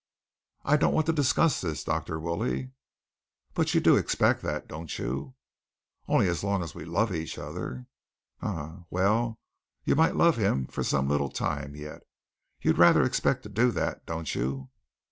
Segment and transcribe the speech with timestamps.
[0.63, 2.19] "I don't want to discuss this, Dr.
[2.19, 2.71] Woolley."
[3.53, 5.35] "But you do expect that, don't you?"
[6.07, 7.85] "Only as long as we love each other."
[8.41, 9.37] "Um, well,
[9.83, 12.01] you might love him for some little time yet.
[12.63, 14.71] You rather expect to do that, don't you?"